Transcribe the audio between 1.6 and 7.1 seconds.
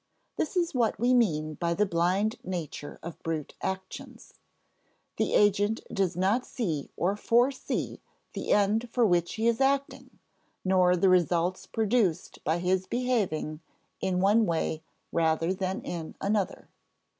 the blind nature of brute actions. The agent does not see